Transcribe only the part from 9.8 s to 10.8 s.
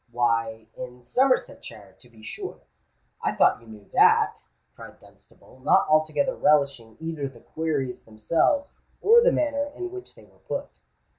which they were put.